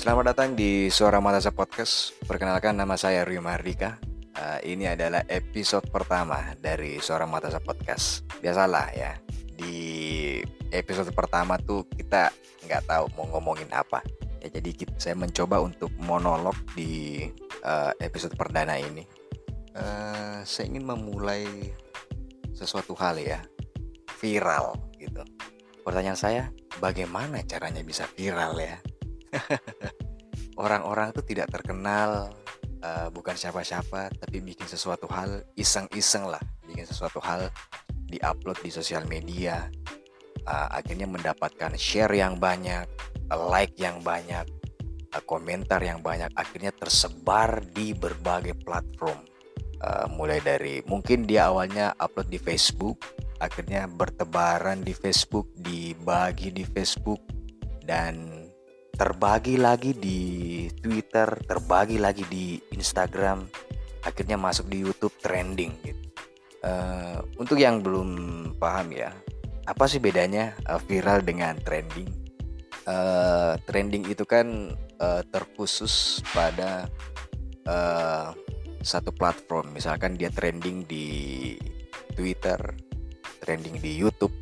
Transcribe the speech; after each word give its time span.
Selamat 0.00 0.32
datang 0.32 0.56
di 0.56 0.88
Suara 0.88 1.20
Matasa 1.20 1.52
Podcast. 1.52 2.16
Perkenalkan 2.24 2.72
nama 2.72 2.96
saya 2.96 3.20
Rio 3.20 3.44
Mardika. 3.44 4.00
Uh, 4.32 4.56
ini 4.64 4.88
adalah 4.88 5.28
episode 5.28 5.92
pertama 5.92 6.56
dari 6.56 6.96
Suara 7.04 7.28
Matasa 7.28 7.60
Podcast. 7.60 8.24
Biasalah 8.40 8.96
ya, 8.96 9.12
di 9.60 10.40
episode 10.72 11.12
pertama 11.12 11.60
tuh 11.60 11.84
kita 11.92 12.32
nggak 12.64 12.88
tahu 12.88 13.12
mau 13.12 13.28
ngomongin 13.28 13.68
apa. 13.76 14.00
Ya, 14.40 14.48
jadi 14.48 14.72
kita, 14.72 14.96
saya 14.96 15.20
mencoba 15.20 15.60
untuk 15.60 15.92
monolog 16.00 16.56
di 16.72 17.28
uh, 17.60 17.92
episode 18.00 18.32
perdana 18.40 18.80
ini. 18.80 19.04
Uh, 19.76 20.40
saya 20.48 20.64
ingin 20.72 20.88
memulai 20.88 21.44
sesuatu 22.56 22.96
hal 22.96 23.20
ya, 23.20 23.44
viral 24.16 24.80
gitu. 24.96 25.20
Pertanyaan 25.84 26.16
saya, 26.16 26.48
bagaimana 26.80 27.44
caranya 27.44 27.84
bisa 27.84 28.08
viral 28.08 28.56
ya? 28.56 28.80
orang-orang 30.62 31.14
tuh 31.14 31.24
tidak 31.24 31.48
terkenal 31.48 32.34
uh, 32.84 33.08
bukan 33.12 33.34
siapa-siapa 33.36 34.12
tapi 34.20 34.42
bikin 34.44 34.66
sesuatu 34.68 35.08
hal 35.08 35.44
iseng-iseng 35.56 36.28
lah 36.28 36.42
bikin 36.66 36.84
sesuatu 36.86 37.18
hal 37.22 37.48
diupload 38.10 38.58
di 38.60 38.70
sosial 38.70 39.06
media. 39.06 39.70
Uh, 40.48 40.68
akhirnya 40.72 41.04
mendapatkan 41.04 41.76
share 41.76 42.16
yang 42.16 42.40
banyak 42.40 42.88
like 43.28 43.76
yang 43.76 44.00
banyak 44.00 44.48
uh, 45.12 45.22
komentar 45.28 45.78
yang 45.84 46.00
banyak 46.00 46.32
akhirnya 46.34 46.72
tersebar 46.74 47.60
di 47.70 47.92
berbagai 47.94 48.56
platform. 48.64 49.20
Uh, 49.80 50.04
mulai 50.12 50.44
dari 50.44 50.84
mungkin 50.84 51.24
dia 51.24 51.48
awalnya 51.48 51.96
upload 51.96 52.28
di 52.28 52.36
Facebook 52.36 53.00
akhirnya 53.40 53.88
bertebaran 53.88 54.84
di 54.84 54.92
Facebook 54.92 55.48
dibagi 55.56 56.52
di 56.52 56.68
Facebook 56.68 57.24
dan 57.88 58.39
terbagi 59.00 59.56
lagi 59.56 59.96
di 59.96 60.20
Twitter, 60.76 61.24
terbagi 61.48 61.96
lagi 61.96 62.20
di 62.28 62.60
Instagram, 62.76 63.48
akhirnya 64.04 64.36
masuk 64.36 64.68
di 64.68 64.84
YouTube 64.84 65.16
trending 65.24 65.72
gitu. 65.80 66.04
Uh, 66.60 67.24
untuk 67.40 67.56
yang 67.56 67.80
belum 67.80 68.12
paham 68.60 68.92
ya, 68.92 69.16
apa 69.64 69.88
sih 69.88 70.04
bedanya 70.04 70.52
uh, 70.68 70.76
viral 70.76 71.24
dengan 71.24 71.56
trending? 71.64 72.12
Uh, 72.84 73.56
trending 73.64 74.04
itu 74.04 74.28
kan 74.28 74.76
uh, 75.00 75.24
terkhusus 75.32 76.20
pada 76.36 76.84
uh, 77.64 78.36
satu 78.84 79.16
platform, 79.16 79.72
misalkan 79.72 80.12
dia 80.12 80.28
trending 80.28 80.84
di 80.84 81.56
Twitter, 82.12 82.60
trending 83.40 83.80
di 83.80 83.96
YouTube, 83.96 84.36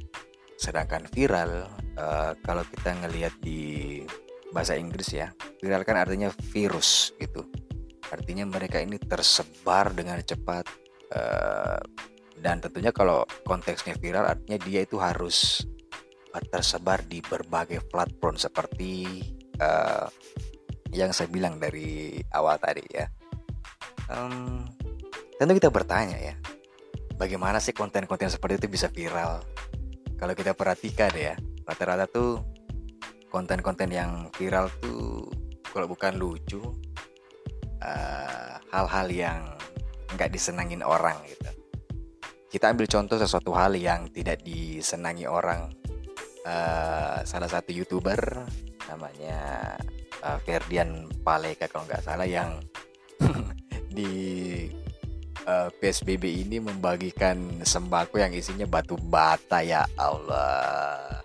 sedangkan 0.59 1.07
viral 1.15 1.71
uh, 1.95 2.35
kalau 2.43 2.67
kita 2.67 2.91
ngelihat 3.07 3.39
di 3.39 4.03
bahasa 4.53 4.75
Inggris 4.77 5.13
ya. 5.13 5.33
Viral 5.61 5.85
kan 5.85 6.01
artinya 6.01 6.33
virus 6.53 7.13
gitu. 7.21 7.45
Artinya 8.09 8.49
mereka 8.49 8.81
ini 8.81 8.97
tersebar 8.97 9.93
dengan 9.93 10.17
cepat 10.25 10.65
uh, 11.13 11.81
dan 12.39 12.63
tentunya 12.63 12.95
kalau 12.95 13.27
konteksnya 13.45 13.99
viral 13.99 14.25
artinya 14.25 14.59
dia 14.63 14.87
itu 14.87 14.97
harus 14.97 15.67
tersebar 16.55 17.03
di 17.03 17.19
berbagai 17.19 17.83
platform 17.91 18.39
seperti 18.39 19.27
uh, 19.59 20.07
yang 20.95 21.11
saya 21.11 21.27
bilang 21.27 21.59
dari 21.59 22.23
awal 22.33 22.57
tadi 22.63 22.85
ya. 22.95 23.11
Um, 24.09 24.65
tentu 25.37 25.59
kita 25.59 25.69
bertanya 25.69 26.17
ya, 26.17 26.35
bagaimana 27.19 27.59
sih 27.59 27.75
konten-konten 27.75 28.31
seperti 28.31 28.63
itu 28.65 28.69
bisa 28.71 28.89
viral? 28.89 29.43
Kalau 30.15 30.35
kita 30.35 30.55
perhatikan 30.55 31.13
ya, 31.13 31.35
rata-rata 31.67 32.07
tuh 32.07 32.41
konten-konten 33.39 33.95
yang 33.95 34.27
viral 34.35 34.67
tuh 34.83 35.31
kalau 35.71 35.87
bukan 35.87 36.19
lucu 36.19 36.59
eh, 37.79 38.59
hal-hal 38.75 39.07
uh, 39.07 39.15
yang 39.15 39.41
nggak 40.19 40.35
disenangin 40.35 40.83
orang 40.83 41.15
gitu. 41.23 41.47
Kita 42.51 42.75
ambil 42.75 42.91
contoh 42.91 43.15
sesuatu 43.15 43.55
hal 43.55 43.79
yang 43.79 44.11
tidak 44.11 44.43
disenangi 44.43 45.31
orang. 45.31 45.71
Uh, 46.49 47.21
salah 47.29 47.47
satu 47.47 47.77
youtuber 47.77 48.17
namanya 48.89 49.77
uh, 50.25 50.41
Ferdian 50.41 51.13
Paleka 51.21 51.69
kalau 51.69 51.85
nggak 51.85 52.01
salah 52.01 52.25
yang 52.25 52.57
di 53.99 54.17
uh, 55.45 55.69
PSBB 55.77 56.49
ini 56.49 56.57
membagikan 56.57 57.61
sembako 57.61 58.17
yang 58.17 58.33
isinya 58.33 58.65
batu 58.65 58.97
bata 58.97 59.61
ya 59.61 59.85
Allah 60.01 61.21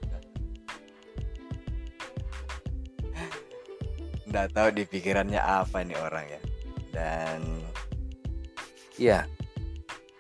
nggak 4.34 4.50
tahu 4.50 4.74
di 4.74 4.84
pikirannya 4.90 5.38
apa 5.38 5.86
nih 5.86 5.94
orang 6.02 6.26
ya. 6.26 6.42
Dan 6.90 7.40
ya 8.98 9.20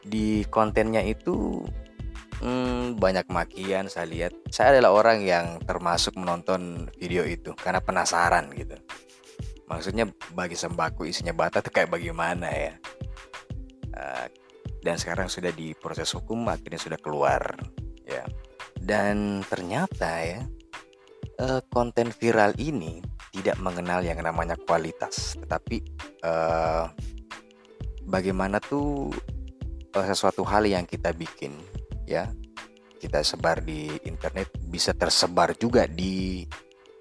di 0.05 0.45
kontennya 0.53 1.01
itu 1.01 1.65
hmm, 2.37 3.01
banyak 3.01 3.25
makian 3.33 3.89
saya 3.89 4.05
lihat. 4.05 4.37
Saya 4.53 4.77
adalah 4.77 4.93
orang 4.93 5.25
yang 5.25 5.57
termasuk 5.65 6.13
menonton 6.13 6.93
video 7.01 7.25
itu 7.25 7.57
karena 7.57 7.81
penasaran 7.81 8.53
gitu. 8.53 8.77
Maksudnya 9.65 10.05
bagi 10.37 10.53
sembako 10.53 11.09
isinya 11.09 11.33
bata 11.33 11.65
tuh 11.65 11.73
kayak 11.73 11.89
bagaimana 11.89 12.53
ya? 12.53 12.73
Uh, 13.97 14.29
dan 14.85 15.01
sekarang 15.01 15.25
sudah 15.25 15.49
di 15.49 15.73
proses 15.73 16.13
hukum 16.13 16.45
akhirnya 16.53 16.77
sudah 16.77 16.99
keluar 17.01 17.41
ya. 18.05 18.21
Dan 18.77 19.41
ternyata 19.49 20.21
ya 20.21 20.45
uh, 21.41 21.65
konten 21.73 22.13
viral 22.13 22.53
ini 22.61 23.12
tidak 23.43 23.59
mengenal 23.59 23.99
yang 23.99 24.23
namanya 24.23 24.55
kualitas, 24.55 25.35
tetapi 25.35 25.83
uh, 26.23 26.87
bagaimana 28.07 28.63
tuh 28.63 29.11
uh, 29.99 30.05
sesuatu 30.07 30.47
hal 30.47 30.63
yang 30.63 30.87
kita 30.87 31.11
bikin, 31.11 31.51
ya 32.07 32.31
kita 33.03 33.19
sebar 33.19 33.59
di 33.59 33.99
internet 34.07 34.47
bisa 34.71 34.95
tersebar 34.95 35.59
juga 35.59 35.91
di, 35.91 36.47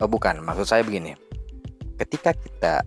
oh 0.02 0.10
bukan, 0.10 0.42
maksud 0.42 0.66
saya 0.66 0.82
begini, 0.82 1.14
ketika 1.94 2.34
kita 2.34 2.82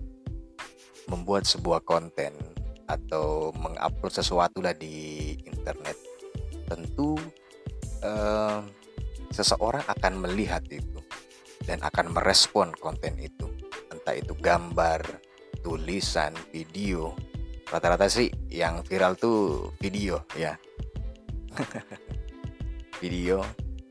membuat 1.08 1.48
sebuah 1.48 1.80
konten 1.80 2.36
atau 2.84 3.56
mengupload 3.56 4.12
sesuatu 4.12 4.60
lah 4.60 4.76
di 4.76 5.32
internet, 5.48 5.96
tentu 6.68 7.16
uh, 8.04 8.60
seseorang 9.32 9.80
akan 9.88 10.28
melihat 10.28 10.60
itu 10.68 10.95
dan 11.66 11.82
akan 11.82 12.14
merespon 12.14 12.70
konten 12.78 13.18
itu. 13.18 13.50
Entah 13.90 14.14
itu 14.14 14.32
gambar 14.38 15.02
tulisan 15.60 16.32
video. 16.54 17.12
Rata-rata 17.66 18.06
sih 18.06 18.30
yang 18.46 18.86
viral 18.86 19.18
tuh 19.18 19.74
video 19.82 20.22
ya. 20.38 20.54
Video. 23.02 23.44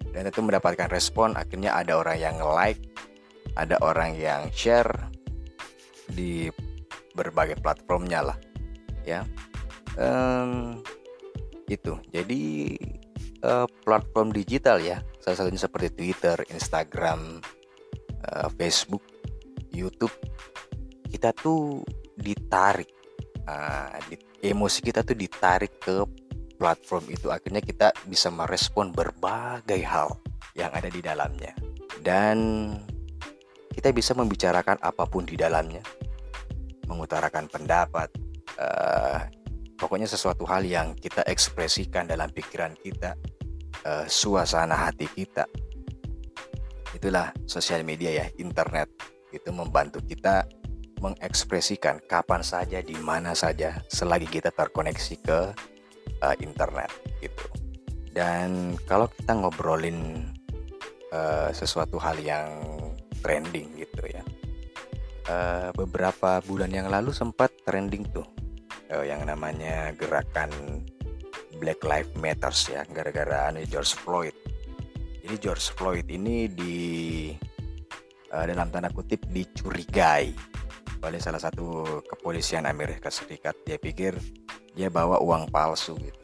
Dan 0.10 0.32
itu 0.32 0.42
mendapatkan 0.42 0.90
respon 0.90 1.38
akhirnya 1.38 1.78
ada 1.78 2.00
orang 2.00 2.18
yang 2.18 2.42
like 2.42 2.82
ada 3.54 3.78
orang 3.86 4.18
yang 4.18 4.50
share 4.50 4.90
di 6.10 6.50
berbagai 7.14 7.60
platformnya 7.62 8.34
lah 8.34 8.38
ya. 9.06 9.28
Um, 10.00 10.82
itu. 11.70 12.00
Jadi 12.10 12.76
uh, 13.46 13.68
platform 13.86 14.34
digital 14.34 14.82
ya. 14.82 15.02
Salah 15.22 15.38
satunya 15.42 15.62
seperti 15.62 15.90
Twitter, 15.94 16.38
Instagram, 16.50 17.42
uh, 18.34 18.50
Facebook, 18.58 19.04
YouTube, 19.70 20.14
kita 21.12 21.36
tuh 21.36 21.84
ditarik, 22.16 22.90
di, 24.10 24.16
emosi 24.50 24.80
kita 24.82 25.04
tuh 25.04 25.14
ditarik 25.14 25.78
ke 25.80 26.06
platform 26.56 27.06
itu. 27.12 27.28
Akhirnya 27.30 27.60
kita 27.60 27.92
bisa 28.08 28.32
merespon 28.32 28.96
berbagai 28.96 29.82
hal 29.84 30.16
yang 30.56 30.72
ada 30.72 30.88
di 30.88 31.04
dalamnya, 31.04 31.52
dan 32.00 32.38
kita 33.76 33.92
bisa 33.92 34.16
membicarakan 34.16 34.80
apa 34.80 35.04
pun 35.04 35.28
di 35.28 35.36
dalamnya, 35.36 35.84
mengutarakan 36.88 37.52
pendapat. 37.52 38.10
Uh, 38.56 39.20
pokoknya 39.76 40.08
sesuatu 40.08 40.48
hal 40.48 40.64
yang 40.64 40.96
kita 40.96 41.20
ekspresikan 41.28 42.08
dalam 42.08 42.32
pikiran 42.32 42.72
kita, 42.80 43.20
uh, 43.84 44.08
suasana 44.08 44.88
hati 44.88 45.12
kita 45.12 45.44
itulah 46.96 47.36
sosial 47.44 47.84
media 47.84 48.24
ya 48.24 48.26
internet. 48.40 48.88
Itu 49.36 49.52
membantu 49.52 50.00
kita 50.00 50.48
mengekspresikan 51.04 52.00
kapan 52.08 52.42
saja 52.42 52.80
di 52.80 52.96
mana 52.98 53.36
saja 53.36 53.84
selagi 53.92 54.32
kita 54.32 54.56
terkoneksi 54.56 55.16
ke 55.20 55.40
uh, 56.24 56.36
internet 56.40 56.90
gitu. 57.20 57.46
Dan 58.16 58.80
kalau 58.88 59.12
kita 59.12 59.36
ngobrolin 59.36 60.32
uh, 61.12 61.52
sesuatu 61.52 62.00
hal 62.00 62.16
yang 62.24 62.48
trending 63.26 63.74
gitu 63.76 64.06
ya 64.06 64.22
uh, 65.30 65.70
beberapa 65.74 66.42
bulan 66.46 66.70
yang 66.70 66.88
lalu 66.94 67.10
sempat 67.10 67.50
trending 67.66 68.06
tuh 68.14 68.26
uh, 68.94 69.02
yang 69.02 69.26
namanya 69.26 69.90
gerakan 69.98 70.52
Black 71.58 71.82
Lives 71.82 72.14
Matters 72.20 72.70
ya 72.70 72.86
gara-gara 72.86 73.50
anu 73.50 73.66
George 73.66 73.98
Floyd 73.98 74.36
jadi 75.26 75.42
George 75.42 75.74
Floyd 75.74 76.06
ini 76.06 76.46
di 76.46 76.78
uh, 78.30 78.46
dalam 78.46 78.70
tanda 78.70 78.94
kutip 78.94 79.26
dicurigai 79.26 80.30
oleh 81.02 81.18
salah 81.18 81.42
satu 81.42 81.98
kepolisian 82.06 82.70
Amerika 82.70 83.10
Serikat. 83.10 83.58
Dia 83.66 83.82
pikir 83.82 84.14
dia 84.78 84.94
bawa 84.94 85.18
uang 85.18 85.50
palsu 85.50 85.98
gitu. 85.98 86.22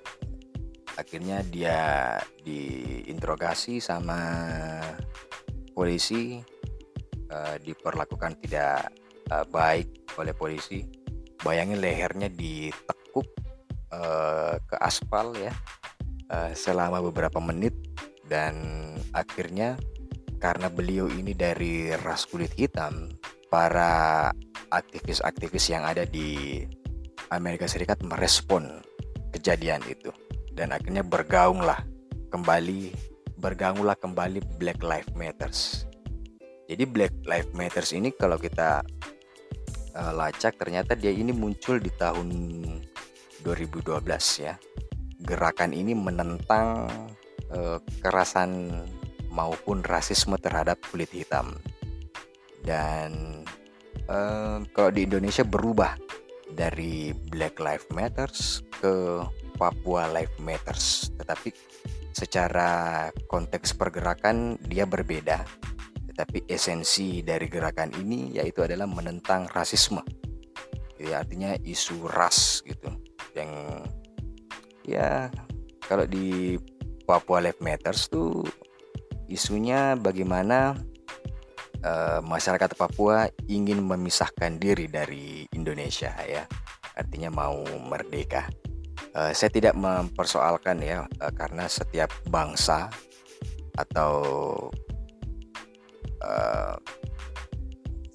Akhirnya 1.01 1.41
dia 1.41 2.13
diinterogasi 2.45 3.81
sama 3.81 4.21
polisi, 5.73 6.37
uh, 7.33 7.57
diperlakukan 7.57 8.37
tidak 8.45 8.85
uh, 9.33 9.49
baik 9.49 10.13
oleh 10.21 10.37
polisi. 10.37 10.85
Bayangin 11.41 11.81
lehernya 11.81 12.29
ditekuk 12.29 13.25
uh, 13.97 14.61
ke 14.61 14.77
aspal 14.77 15.33
ya 15.33 15.49
uh, 16.29 16.53
selama 16.53 17.01
beberapa 17.01 17.41
menit 17.41 17.80
dan 18.31 18.55
akhirnya 19.11 19.75
karena 20.39 20.71
beliau 20.71 21.11
ini 21.11 21.35
dari 21.35 21.91
ras 21.99 22.23
kulit 22.23 22.55
hitam, 22.55 23.11
para 23.51 24.31
aktivis-aktivis 24.71 25.67
yang 25.67 25.83
ada 25.83 26.07
di 26.07 26.63
Amerika 27.27 27.67
Serikat 27.67 27.99
merespon 28.07 28.79
kejadian 29.35 29.83
itu 29.83 30.15
dan 30.55 30.71
akhirnya 30.71 31.03
bergaunglah 31.03 31.83
kembali 32.31 32.95
bergaunglah 33.35 33.99
kembali 33.99 34.39
Black 34.55 34.79
Lives 34.79 35.11
Matters. 35.11 35.59
Jadi 36.71 36.87
Black 36.87 37.11
Lives 37.27 37.51
Matters 37.51 37.91
ini 37.91 38.15
kalau 38.15 38.39
kita 38.39 38.79
uh, 39.91 40.13
lacak 40.15 40.55
ternyata 40.55 40.95
dia 40.95 41.11
ini 41.11 41.35
muncul 41.35 41.83
di 41.83 41.91
tahun 41.99 42.31
2012 43.43 43.91
ya. 44.39 44.55
Gerakan 45.21 45.75
ini 45.75 45.93
menentang 45.93 46.87
kekerasan 47.51 48.83
maupun 49.31 49.81
rasisme 49.83 50.35
terhadap 50.37 50.77
kulit 50.91 51.09
hitam. 51.11 51.55
Dan 52.61 53.41
eh, 54.05 54.57
kalau 54.75 54.91
di 54.91 55.07
Indonesia 55.07 55.41
berubah 55.47 55.97
dari 56.51 57.15
Black 57.15 57.57
Lives 57.57 57.87
Matters 57.95 58.61
ke 58.69 59.23
Papua 59.55 60.11
Lives 60.11 60.37
Matters, 60.43 61.09
tetapi 61.15 61.49
secara 62.11 63.07
konteks 63.31 63.73
pergerakan 63.73 64.59
dia 64.67 64.83
berbeda. 64.83 65.41
Tetapi 66.11 66.45
esensi 66.51 67.23
dari 67.23 67.47
gerakan 67.47 67.95
ini 67.97 68.35
yaitu 68.35 68.61
adalah 68.67 68.85
menentang 68.85 69.47
rasisme. 69.49 70.03
Jadi 70.99 71.17
artinya 71.17 71.55
isu 71.57 72.05
ras 72.05 72.61
gitu. 72.61 72.93
Yang 73.33 73.51
ya 74.85 75.31
kalau 75.87 76.05
di 76.05 76.59
Papua 77.11 77.43
Lives 77.43 77.59
Matters 77.59 78.07
tuh 78.07 78.47
isunya 79.27 79.99
bagaimana 79.99 80.79
uh, 81.83 82.23
masyarakat 82.23 82.71
Papua 82.79 83.27
ingin 83.51 83.83
memisahkan 83.83 84.55
diri 84.55 84.87
dari 84.87 85.43
Indonesia 85.51 86.15
ya. 86.23 86.47
Artinya 86.95 87.27
mau 87.27 87.67
merdeka. 87.83 88.47
Uh, 89.11 89.35
saya 89.35 89.51
tidak 89.51 89.75
mempersoalkan 89.75 90.79
ya 90.79 91.03
uh, 91.03 91.33
karena 91.35 91.67
setiap 91.67 92.07
bangsa 92.31 92.87
atau 93.75 94.15
uh, 96.23 96.79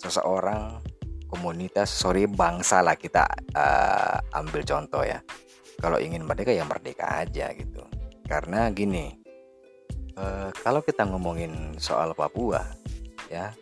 seseorang 0.00 0.80
komunitas 1.28 1.92
sorry 1.92 2.24
bangsa 2.24 2.80
lah 2.80 2.96
kita 2.96 3.28
uh, 3.52 4.40
ambil 4.40 4.64
contoh 4.64 5.04
ya. 5.04 5.20
Kalau 5.84 6.00
ingin 6.00 6.24
merdeka 6.24 6.48
ya 6.48 6.64
merdeka 6.64 7.20
aja 7.20 7.52
gitu 7.52 7.84
karena 8.26 8.68
gini 8.74 9.26
Uh, 10.16 10.48
kalau 10.64 10.80
kita 10.80 11.04
ngomongin 11.04 11.76
soal 11.76 12.16
Papua, 12.16 12.64
ya, 13.28 13.52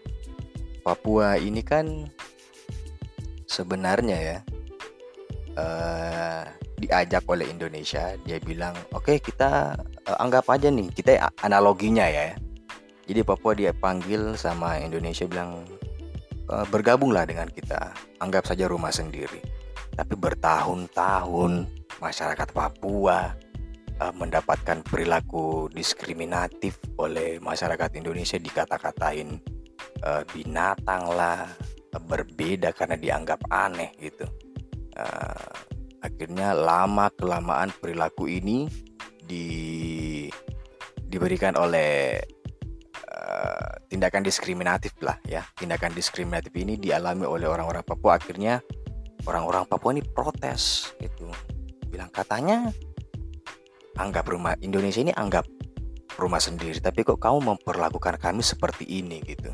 Papua 0.87 1.34
ini 1.34 1.66
kan 1.66 2.06
sebenarnya 3.50 4.14
ya 4.14 4.38
uh, 5.58 6.46
diajak 6.78 7.26
oleh 7.26 7.50
Indonesia. 7.50 8.14
Dia 8.22 8.38
bilang, 8.38 8.78
oke 8.94 9.02
okay, 9.02 9.16
kita 9.19 9.75
uh, 10.06 10.19
anggap 10.22 10.46
aja 10.46 10.70
nih, 10.70 10.94
kita 10.94 11.26
analoginya 11.43 12.06
ya. 12.06 12.38
Jadi 13.11 13.26
Papua 13.26 13.58
dia 13.58 13.75
panggil 13.75 14.38
sama 14.38 14.78
Indonesia 14.78 15.26
bilang 15.26 15.66
uh, 16.55 16.62
bergabunglah 16.70 17.26
dengan 17.26 17.50
kita, 17.50 17.99
anggap 18.22 18.46
saja 18.46 18.70
rumah 18.70 18.94
sendiri. 18.94 19.43
Tapi 19.99 20.14
bertahun-tahun 20.14 21.66
masyarakat 21.99 22.49
Papua 22.55 23.34
uh, 24.00 24.14
mendapatkan 24.14 24.82
perilaku 24.82 25.70
diskriminatif 25.70 26.79
oleh 26.99 27.38
masyarakat 27.38 27.91
Indonesia 27.99 28.38
dikata-katain 28.38 29.38
uh, 30.02 30.23
binatang 30.31 31.11
lah 31.12 31.46
berbeda 31.94 32.75
karena 32.75 32.99
dianggap 32.99 33.38
aneh 33.50 33.94
gitu. 34.02 34.26
Uh, 34.94 35.55
akhirnya 36.02 36.55
lama 36.55 37.11
kelamaan 37.14 37.70
perilaku 37.79 38.26
ini 38.26 38.67
di 39.25 39.46
diberikan 41.06 41.55
oleh 41.55 42.19
tindakan 43.94 44.26
diskriminatif 44.26 44.99
lah 45.06 45.14
ya. 45.23 45.47
Tindakan 45.55 45.94
diskriminatif 45.94 46.50
ini 46.58 46.75
dialami 46.75 47.23
oleh 47.31 47.47
orang-orang 47.47 47.87
Papua. 47.87 48.19
Akhirnya 48.19 48.58
orang-orang 49.23 49.70
Papua 49.70 49.94
ini 49.94 50.02
protes 50.02 50.90
gitu. 50.99 51.31
Bilang 51.87 52.11
katanya 52.11 52.75
anggap 53.99 54.26
rumah 54.26 54.58
Indonesia 54.61 55.00
ini 55.02 55.14
anggap 55.14 55.46
rumah 56.14 56.38
sendiri 56.38 56.79
tapi 56.79 57.02
kok 57.02 57.19
kamu 57.19 57.55
memperlakukan 57.55 58.19
kami 58.19 58.43
seperti 58.43 58.87
ini 58.87 59.23
gitu. 59.23 59.50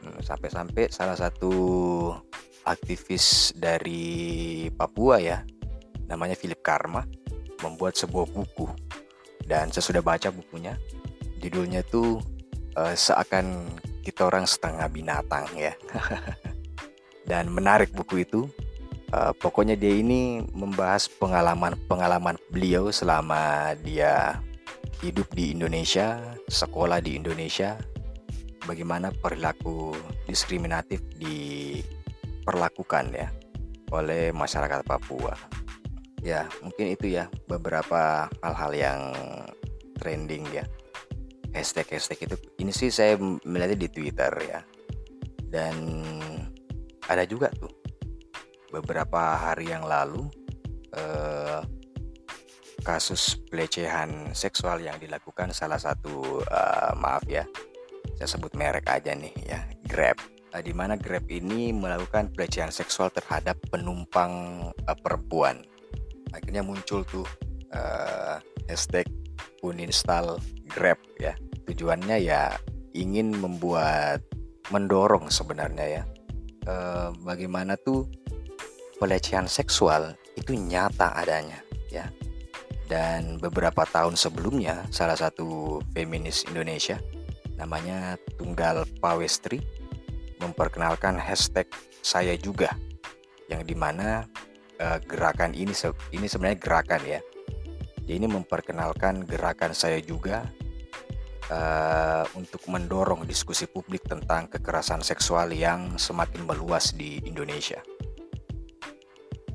Hmm, 0.00 0.20
sampai-sampai 0.20 0.88
salah 0.88 1.16
satu 1.16 1.52
aktivis 2.64 3.56
dari 3.56 4.68
Papua 4.72 5.20
ya 5.20 5.40
namanya 6.10 6.34
Philip 6.34 6.60
Karma 6.60 7.06
membuat 7.62 7.94
sebuah 7.94 8.26
buku. 8.32 8.66
Dan 9.44 9.70
saya 9.70 9.84
sudah 9.84 10.02
baca 10.02 10.28
bukunya. 10.32 10.74
Judulnya 11.40 11.80
tuh 11.86 12.20
uh, 12.76 12.94
seakan 12.94 13.70
kita 14.04 14.26
orang 14.28 14.44
setengah 14.44 14.86
binatang 14.90 15.46
ya. 15.54 15.72
Dan 17.30 17.52
menarik 17.52 17.94
buku 17.94 18.26
itu 18.26 18.50
uh, 19.14 19.32
pokoknya 19.36 19.76
dia 19.76 19.94
ini 19.94 20.42
membahas 20.54 21.06
pengalaman-pengalaman 21.18 22.38
beliau 22.50 22.90
selama 22.94 23.74
dia 23.82 24.42
hidup 25.00 25.32
di 25.32 25.56
Indonesia, 25.56 26.36
sekolah 26.50 27.00
di 27.00 27.16
Indonesia, 27.16 27.78
bagaimana 28.68 29.10
perilaku 29.10 29.96
diskriminatif 30.28 31.00
diperlakukan 31.16 33.04
ya 33.14 33.28
oleh 33.90 34.30
masyarakat 34.30 34.84
Papua. 34.86 35.34
Ya, 36.20 36.44
mungkin 36.60 36.92
itu 36.92 37.16
ya 37.16 37.32
beberapa 37.48 38.28
hal-hal 38.44 38.72
yang 38.76 39.00
trending 39.96 40.44
ya. 40.52 40.68
Hashtag-hashtag 41.56 42.28
itu 42.28 42.36
ini 42.60 42.70
sih 42.70 42.92
saya 42.92 43.16
melihatnya 43.18 43.88
di 43.88 43.88
Twitter 43.88 44.30
ya. 44.44 44.60
Dan 45.50 46.04
ada 47.08 47.26
juga 47.26 47.50
tuh 47.56 47.79
beberapa 48.70 49.36
hari 49.36 49.74
yang 49.74 49.84
lalu 49.84 50.30
eh, 50.94 51.62
kasus 52.80 53.36
pelecehan 53.50 54.32
seksual 54.32 54.80
yang 54.80 54.96
dilakukan 54.96 55.52
salah 55.52 55.76
satu 55.76 56.40
uh, 56.48 56.96
maaf 56.96 57.22
ya 57.28 57.44
saya 58.16 58.36
sebut 58.36 58.52
merek 58.56 58.88
aja 58.88 59.16
nih 59.16 59.32
ya 59.44 59.60
Grab. 59.88 60.16
Uh, 60.50 60.60
di 60.64 60.74
mana 60.74 60.96
Grab 60.96 61.24
ini 61.30 61.72
melakukan 61.72 62.32
pelecehan 62.32 62.72
seksual 62.72 63.12
terhadap 63.12 63.56
penumpang 63.68 64.64
uh, 64.74 64.98
perempuan. 65.00 65.64
Akhirnya 66.36 66.64
muncul 66.64 67.04
tuh 67.08 67.24
uh, 67.72 68.36
hashtag 68.68 69.08
uninstall 69.64 70.40
Grab 70.68 71.00
ya. 71.20 71.36
Tujuannya 71.64 72.16
ya 72.20 72.56
ingin 72.92 73.36
membuat 73.36 74.24
mendorong 74.68 75.32
sebenarnya 75.32 76.00
ya. 76.00 76.02
Uh, 76.68 77.08
bagaimana 77.24 77.72
tuh 77.80 78.04
pelecehan 79.00 79.48
seksual 79.48 80.14
itu 80.36 80.52
nyata 80.52 81.16
adanya 81.16 81.64
ya. 81.88 82.06
Dan 82.90 83.38
beberapa 83.38 83.86
tahun 83.86 84.18
sebelumnya 84.18 84.84
salah 84.92 85.16
satu 85.16 85.80
feminis 85.94 86.44
Indonesia 86.50 87.00
namanya 87.56 88.20
Tunggal 88.36 88.84
Pawestri 89.00 89.62
memperkenalkan 90.40 91.20
hashtag 91.20 91.68
saya 92.00 92.34
juga 92.34 92.72
yang 93.52 93.62
di 93.62 93.76
mana 93.76 94.24
uh, 94.80 94.98
gerakan 95.04 95.52
ini 95.52 95.72
ini 96.10 96.26
sebenarnya 96.26 96.58
gerakan 96.58 97.02
ya. 97.04 97.20
Dia 98.04 98.14
ini 98.18 98.26
memperkenalkan 98.26 99.22
gerakan 99.28 99.70
saya 99.70 100.02
juga 100.02 100.50
uh, 101.52 102.24
untuk 102.34 102.64
mendorong 102.66 103.22
diskusi 103.28 103.70
publik 103.70 104.02
tentang 104.08 104.50
kekerasan 104.50 105.04
seksual 105.04 105.52
yang 105.54 105.94
semakin 106.00 106.42
meluas 106.42 106.90
di 106.96 107.22
Indonesia. 107.22 107.78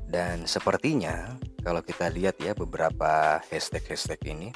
Dan 0.06 0.46
sepertinya 0.46 1.34
kalau 1.66 1.82
kita 1.82 2.06
lihat 2.08 2.38
ya 2.38 2.54
beberapa 2.54 3.42
hashtag-hashtag 3.50 4.22
ini 4.30 4.48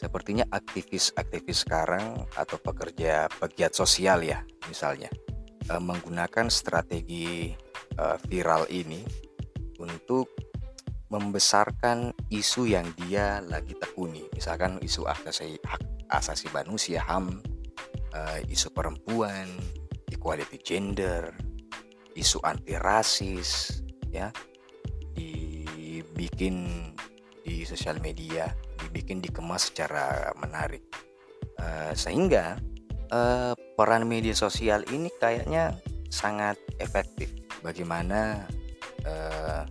sepertinya 0.00 0.48
aktivis-aktivis 0.48 1.64
sekarang 1.66 2.24
atau 2.36 2.56
pekerja 2.56 3.28
pegiat 3.40 3.74
sosial 3.74 4.22
ya 4.24 4.40
misalnya 4.70 5.10
uh, 5.68 5.82
menggunakan 5.82 6.48
strategi 6.48 7.52
uh, 8.00 8.16
viral 8.28 8.64
ini 8.72 9.04
untuk 9.76 10.32
membesarkan 11.08 12.12
isu 12.28 12.68
yang 12.68 12.84
dia 13.00 13.40
lagi 13.40 13.72
tekuni. 13.76 14.28
Misalkan 14.36 14.76
isu 14.84 15.08
asasi 15.08 15.56
hak 15.64 15.82
asasi 16.08 16.48
manusia 16.52 17.04
HAM 17.04 17.40
uh, 18.12 18.40
isu 18.48 18.72
perempuan 18.72 19.48
equality 20.08 20.56
gender 20.60 21.32
isu 22.16 22.42
anti 22.42 22.74
rasis 22.74 23.80
ya 24.10 24.32
dibikin 25.18 26.94
di 27.42 27.66
sosial 27.66 27.98
media 27.98 28.46
dibikin 28.78 29.18
dikemas 29.18 29.74
secara 29.74 30.30
menarik. 30.38 30.86
Uh, 31.58 31.90
sehingga 31.90 32.54
uh, 33.10 33.52
peran 33.74 34.06
media 34.06 34.32
sosial 34.32 34.86
ini 34.94 35.10
kayaknya 35.18 35.74
sangat 36.08 36.56
efektif. 36.78 37.34
Bagaimana 37.60 38.46
uh, 39.02 39.66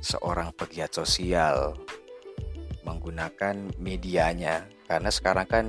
seorang 0.00 0.50
pegiat 0.56 0.96
sosial 0.96 1.76
menggunakan 2.82 3.76
medianya. 3.78 4.66
Karena 4.88 5.10
sekarang 5.12 5.46
kan 5.46 5.64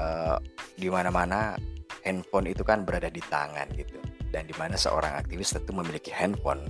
uh, 0.00 0.36
di 0.74 0.88
mana-mana 0.88 1.54
handphone 2.02 2.50
itu 2.50 2.64
kan 2.64 2.82
berada 2.82 3.12
di 3.12 3.20
tangan 3.20 3.68
gitu. 3.76 4.00
Dan 4.32 4.48
di 4.48 4.54
mana 4.58 4.74
seorang 4.74 5.16
aktivis 5.16 5.54
tentu 5.54 5.72
memiliki 5.72 6.10
handphone 6.10 6.66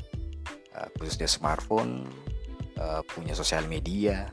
uh, 0.76 0.88
khususnya 1.00 1.25
smartphone 1.25 2.04
uh, 2.76 3.00
punya 3.09 3.33
sosial 3.33 3.64
media 3.64 4.28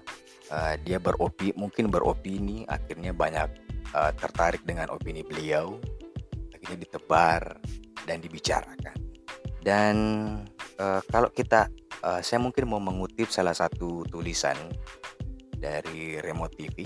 uh, 0.52 0.76
dia 0.84 1.00
beropi 1.00 1.56
mungkin 1.56 1.88
beropini 1.88 2.68
akhirnya 2.68 3.16
banyak 3.16 3.50
uh, 3.96 4.12
tertarik 4.20 4.62
dengan 4.68 4.92
opini 4.92 5.24
beliau 5.24 5.80
akhirnya 6.52 6.84
ditebar 6.84 7.58
dan 8.04 8.20
dibicarakan 8.20 8.98
dan 9.64 9.96
uh, 10.78 11.00
kalau 11.08 11.32
kita 11.32 11.72
uh, 12.04 12.20
saya 12.20 12.44
mungkin 12.44 12.68
mau 12.68 12.84
mengutip 12.84 13.32
salah 13.32 13.56
satu 13.56 14.04
tulisan 14.12 14.56
dari 15.56 16.20
Remote 16.20 16.56
TV. 16.60 16.78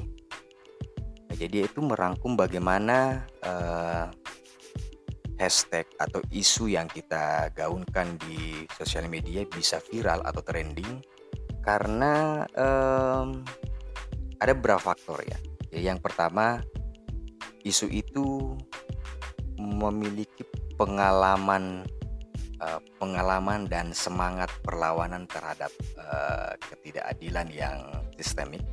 Jadi 1.37 1.69
itu 1.69 1.81
merangkum 1.81 2.33
bagaimana 2.37 3.25
uh, 3.45 4.09
hashtag 5.37 5.85
atau 6.01 6.19
isu 6.33 6.73
yang 6.73 6.89
kita 6.89 7.53
gaunkan 7.53 8.17
di 8.25 8.65
sosial 8.73 9.05
media 9.05 9.45
bisa 9.45 9.77
viral 9.77 10.25
atau 10.25 10.41
trending 10.41 11.01
karena 11.61 12.43
um, 12.57 13.45
ada 14.41 14.51
beberapa 14.57 14.93
faktor 14.93 15.21
ya. 15.25 15.37
Jadi 15.69 15.83
yang 15.83 16.01
pertama 16.01 16.61
isu 17.61 17.89
itu 17.89 18.57
memiliki 19.57 20.45
pengalaman 20.77 21.85
uh, 22.61 22.81
pengalaman 22.97 23.65
dan 23.69 23.93
semangat 23.93 24.49
perlawanan 24.61 25.25
terhadap 25.29 25.69
uh, 25.97 26.53
ketidakadilan 26.71 27.49
yang 27.53 27.77
sistemik, 28.17 28.63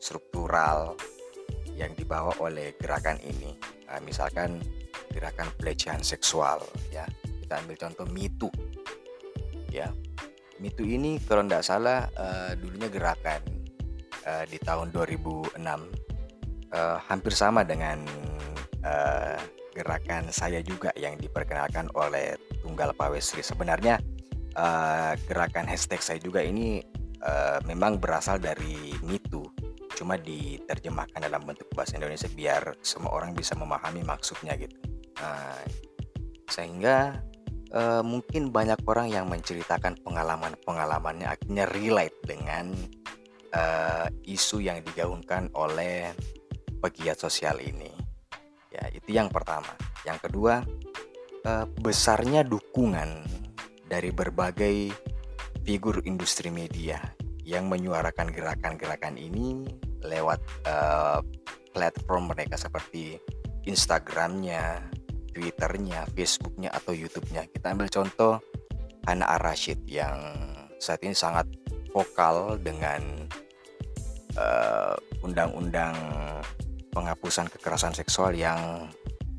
struktural 0.00 0.96
yang 1.76 1.92
dibawa 1.96 2.32
oleh 2.40 2.76
gerakan 2.76 3.20
ini. 3.24 3.56
Uh, 3.88 4.00
misalkan 4.04 4.60
gerakan 5.10 5.50
pelecehan 5.58 6.00
seksual, 6.00 6.62
ya 6.94 7.04
kita 7.42 7.60
ambil 7.60 7.76
contoh 7.76 8.06
mitu, 8.10 8.48
ya 9.70 9.90
mitu 10.60 10.84
ini 10.84 11.16
kalau 11.24 11.42
tidak 11.46 11.64
salah 11.64 12.06
uh, 12.20 12.52
dulunya 12.54 12.88
gerakan 12.92 13.40
uh, 14.28 14.44
di 14.44 14.60
tahun 14.60 14.92
2006 14.92 15.56
uh, 15.56 16.98
hampir 17.08 17.32
sama 17.32 17.64
dengan 17.64 18.04
uh, 18.84 19.40
gerakan 19.72 20.28
saya 20.28 20.60
juga 20.60 20.90
yang 20.98 21.16
diperkenalkan 21.16 21.88
oleh 21.96 22.36
Tunggal 22.60 22.92
Pawesri. 22.92 23.40
Sebenarnya 23.40 24.02
uh, 24.58 25.16
gerakan 25.24 25.64
hashtag 25.64 26.04
saya 26.04 26.18
juga 26.20 26.44
ini 26.44 26.84
uh, 27.24 27.58
memang 27.64 27.96
berasal 27.96 28.36
dari 28.36 28.92
mitu, 29.06 29.46
cuma 29.96 30.20
diterjemahkan 30.20 31.24
dalam 31.24 31.42
bentuk 31.46 31.70
bahasa 31.72 31.96
Indonesia 31.96 32.28
biar 32.28 32.76
semua 32.84 33.16
orang 33.16 33.32
bisa 33.32 33.56
memahami 33.56 34.04
maksudnya 34.04 34.54
gitu. 34.60 34.76
Uh, 35.20 35.62
sehingga 36.50 37.20
uh, 37.70 38.02
mungkin 38.02 38.50
banyak 38.50 38.82
orang 38.88 39.12
yang 39.12 39.30
menceritakan 39.30 40.00
pengalaman-pengalamannya 40.02 41.30
akhirnya 41.30 41.64
relate 41.70 42.18
dengan 42.26 42.74
uh, 43.54 44.06
isu 44.26 44.64
yang 44.64 44.82
digaungkan 44.82 45.52
oleh 45.54 46.10
pegiat 46.82 47.20
sosial 47.20 47.62
ini. 47.62 47.92
Ya, 48.70 48.88
itu 48.90 49.14
yang 49.14 49.30
pertama. 49.30 49.70
Yang 50.02 50.30
kedua, 50.30 50.64
uh, 51.46 51.66
besarnya 51.78 52.42
dukungan 52.42 53.26
dari 53.86 54.10
berbagai 54.14 54.94
figur 55.66 56.00
industri 56.06 56.48
media 56.48 56.98
yang 57.42 57.66
menyuarakan 57.66 58.30
gerakan-gerakan 58.30 59.18
ini 59.18 59.66
lewat 60.06 60.40
uh, 60.66 61.18
platform 61.74 62.30
mereka 62.30 62.54
seperti 62.54 63.18
Instagramnya, 63.66 64.86
Twitternya, 65.30 66.06
Facebooknya 66.12 66.70
atau 66.74 66.92
YouTube-nya. 66.92 67.46
Kita 67.50 67.72
ambil 67.72 67.88
contoh 67.88 68.42
Hana 69.06 69.26
Arashid 69.38 69.82
yang 69.88 70.18
saat 70.76 71.00
ini 71.02 71.16
sangat 71.16 71.46
vokal 71.90 72.60
dengan 72.62 73.00
undang 75.20 75.52
undang-undang 75.52 75.94
penghapusan 76.90 77.46
kekerasan 77.52 77.92
seksual 77.92 78.32
yang 78.32 78.88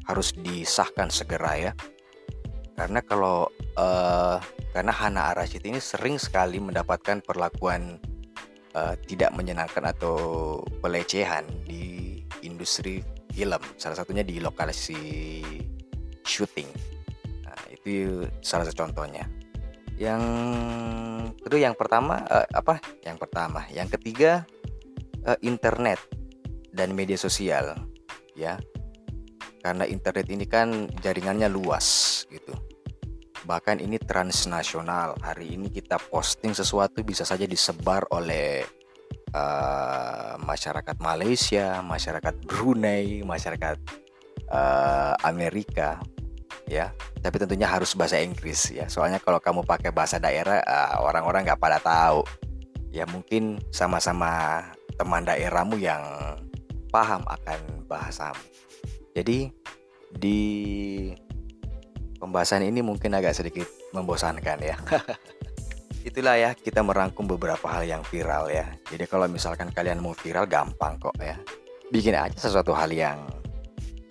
harus 0.06 0.34
disahkan 0.36 1.10
segera 1.10 1.58
ya 1.58 1.72
karena 2.78 3.00
kalau 3.04 3.46
uh, 3.78 4.38
karena 4.72 4.94
Hana 4.94 5.22
Arashid 5.36 5.62
ini 5.68 5.78
sering 5.78 6.18
sekali 6.18 6.58
mendapatkan 6.58 7.22
perlakuan 7.22 8.00
uh, 8.74 8.96
tidak 9.06 9.36
menyenangkan 9.36 9.92
atau 9.92 10.16
pelecehan 10.80 11.46
di 11.68 12.18
industri 12.42 13.04
film 13.32 13.62
salah 13.78 13.98
satunya 14.00 14.24
di 14.26 14.40
lokasi 14.42 15.44
syuting 16.24 16.70
nah, 17.46 17.64
itu 17.72 18.26
salah 18.42 18.66
satu 18.68 18.88
contohnya. 18.88 19.26
Yang 20.02 20.24
kedua 21.46 21.60
yang 21.62 21.78
pertama 21.78 22.26
uh, 22.26 22.48
apa? 22.58 22.82
Yang 23.06 23.18
pertama. 23.22 23.70
Yang 23.70 24.02
ketiga 24.02 24.50
uh, 25.30 25.38
internet 25.46 26.02
dan 26.74 26.98
media 26.98 27.22
sosial 27.22 27.78
ya. 28.34 28.58
Karena 29.62 29.86
internet 29.86 30.26
ini 30.34 30.50
kan 30.50 30.90
jaringannya 31.06 31.46
luas 31.46 32.26
gitu. 32.34 32.58
Bahkan 33.46 33.78
ini 33.78 34.02
transnasional. 34.02 35.22
Hari 35.22 35.54
ini 35.54 35.70
kita 35.70 36.02
posting 36.02 36.58
sesuatu 36.58 37.06
bisa 37.06 37.22
saja 37.22 37.46
disebar 37.46 38.10
oleh 38.10 38.66
uh, 39.36 40.34
masyarakat 40.42 40.98
Malaysia 41.00 41.80
masyarakat 41.84 42.36
Brunei 42.44 43.24
masyarakat 43.24 43.78
uh, 44.52 45.16
Amerika 45.24 45.98
ya 46.68 46.92
tapi 47.24 47.40
tentunya 47.40 47.68
harus 47.68 47.96
bahasa 47.96 48.20
Inggris 48.20 48.72
ya 48.72 48.86
soalnya 48.92 49.18
kalau 49.24 49.40
kamu 49.40 49.64
pakai 49.64 49.96
bahasa 49.96 50.20
daerah 50.20 50.62
uh, 50.64 51.04
orang-orang 51.08 51.48
nggak 51.48 51.60
pada 51.60 51.80
tahu 51.80 52.28
ya 52.92 53.08
mungkin 53.08 53.60
sama-sama 53.72 54.62
teman 55.00 55.24
daerahmu 55.24 55.80
yang 55.80 56.04
paham 56.92 57.24
akan 57.26 57.60
bahasamu 57.88 58.44
jadi 59.12 59.52
di 60.12 60.40
pembahasan 62.22 62.62
ini 62.62 62.86
mungkin 62.86 63.18
agak 63.18 63.34
sedikit 63.34 63.66
membosankan 63.98 64.60
ya. 64.62 64.78
Itulah 66.08 66.38
ya 66.38 66.50
kita 66.54 66.86
merangkum 66.86 67.26
beberapa 67.26 67.66
hal 67.70 67.86
yang 67.86 68.06
viral 68.06 68.50
ya. 68.50 68.70
Jadi 68.90 69.06
kalau 69.10 69.26
misalkan 69.26 69.74
kalian 69.74 70.02
mau 70.02 70.14
viral 70.14 70.46
gampang 70.46 71.02
kok 71.02 71.18
ya. 71.18 71.38
Bikin 71.90 72.14
aja 72.14 72.38
sesuatu 72.38 72.74
hal 72.78 72.94
yang 72.94 73.22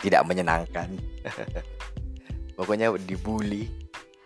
tidak 0.00 0.24
menyenangkan. 0.26 0.88
Pokoknya 2.58 2.92
dibully 3.00 3.68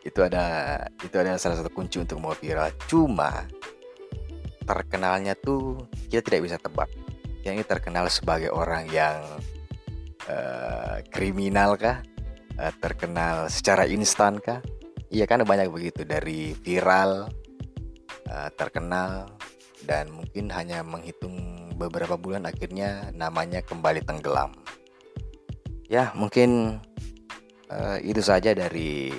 itu 0.05 0.21
ada 0.21 0.77
itu 1.01 1.17
ada 1.17 1.39
salah 1.41 1.61
satu 1.61 1.71
kunci 1.71 2.03
untuk 2.03 2.19
mau 2.19 2.35
viral. 2.35 2.71
Cuma 2.91 3.47
terkenalnya 4.65 5.37
tuh 5.37 5.85
kita 6.09 6.23
tidak 6.25 6.43
bisa 6.51 6.57
tebak. 6.59 6.91
Yang 7.45 7.55
ini 7.61 7.65
terkenal 7.69 8.09
sebagai 8.09 8.51
orang 8.51 8.89
yang 8.89 9.21
uh, 10.29 11.05
kriminal 11.13 11.77
kah 11.77 12.01
uh, 12.59 12.73
terkenal 12.81 13.49
secara 13.53 13.85
instan 13.89 14.41
kah 14.41 14.65
iya 15.13 15.29
kan 15.29 15.45
banyak 15.45 15.69
begitu 15.69 16.03
dari 16.03 16.57
viral 16.57 17.29
uh, 18.29 18.51
terkenal 18.57 19.29
dan 19.85 20.09
mungkin 20.09 20.49
hanya 20.49 20.81
menghitung 20.81 21.69
beberapa 21.77 22.17
bulan 22.17 22.49
akhirnya 22.49 23.13
namanya 23.13 23.61
kembali 23.61 24.01
tenggelam 24.07 24.55
ya 25.89 26.13
mungkin 26.17 26.81
uh, 27.69 27.99
itu 28.01 28.21
saja 28.25 28.57
dari 28.57 29.13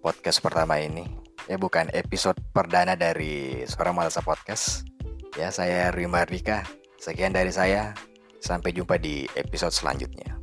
podcast 0.00 0.40
pertama 0.42 0.78
ini. 0.78 1.04
Ya 1.48 1.56
bukan 1.56 1.88
episode 1.96 2.36
perdana 2.52 2.92
dari 2.92 3.64
Suara 3.64 3.90
Malasa 3.90 4.20
Podcast. 4.20 4.84
Ya 5.40 5.48
saya 5.48 5.88
Rima 5.88 6.28
Rika 6.28 6.64
sekian 7.00 7.32
dari 7.32 7.50
saya. 7.50 7.96
Sampai 8.38 8.70
jumpa 8.70 9.02
di 9.02 9.26
episode 9.34 9.74
selanjutnya. 9.74 10.37